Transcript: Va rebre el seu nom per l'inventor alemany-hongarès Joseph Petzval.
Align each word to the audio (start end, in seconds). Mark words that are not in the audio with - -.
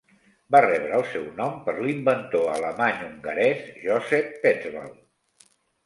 Va 0.53 0.61
rebre 0.65 0.95
el 0.99 1.05
seu 1.09 1.27
nom 1.41 1.59
per 1.67 1.75
l'inventor 1.77 2.49
alemany-hongarès 2.55 3.65
Joseph 3.87 4.37
Petzval. 4.49 4.95